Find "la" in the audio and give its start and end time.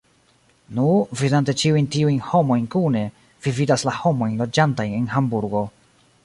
3.89-3.95